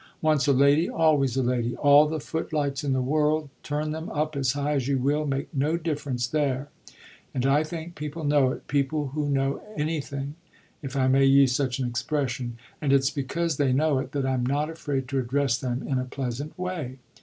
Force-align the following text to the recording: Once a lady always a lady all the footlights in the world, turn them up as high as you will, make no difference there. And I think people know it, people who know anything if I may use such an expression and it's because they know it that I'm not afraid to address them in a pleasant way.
Once 0.23 0.47
a 0.47 0.51
lady 0.51 0.89
always 0.89 1.37
a 1.37 1.43
lady 1.43 1.75
all 1.75 2.07
the 2.07 2.19
footlights 2.19 2.83
in 2.83 2.91
the 2.91 3.03
world, 3.03 3.51
turn 3.61 3.91
them 3.91 4.09
up 4.09 4.35
as 4.35 4.53
high 4.53 4.73
as 4.73 4.87
you 4.87 4.97
will, 4.97 5.27
make 5.27 5.53
no 5.53 5.77
difference 5.77 6.25
there. 6.25 6.69
And 7.35 7.45
I 7.45 7.63
think 7.63 7.93
people 7.93 8.23
know 8.23 8.49
it, 8.49 8.65
people 8.65 9.09
who 9.09 9.29
know 9.29 9.61
anything 9.77 10.33
if 10.81 10.95
I 10.95 11.07
may 11.07 11.25
use 11.25 11.53
such 11.55 11.77
an 11.77 11.87
expression 11.87 12.57
and 12.81 12.91
it's 12.91 13.11
because 13.11 13.57
they 13.57 13.73
know 13.73 13.99
it 13.99 14.11
that 14.13 14.25
I'm 14.25 14.43
not 14.43 14.71
afraid 14.71 15.07
to 15.09 15.19
address 15.19 15.59
them 15.59 15.87
in 15.87 15.99
a 15.99 16.05
pleasant 16.05 16.57
way. 16.57 16.97